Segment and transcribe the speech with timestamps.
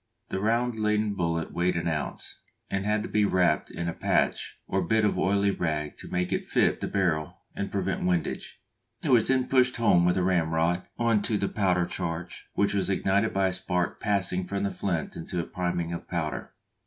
[0.29, 4.59] The round leaden bullet weighed an ounce, and had to be wrapped in a "patch"
[4.65, 8.59] or bit of oily rag to make it fit the barrel and prevent windage;
[9.03, 12.89] it was then pushed home with a ramrod on to the powder charge, which was
[12.89, 16.53] ignited by a spark passing from the flint into a priming of powder.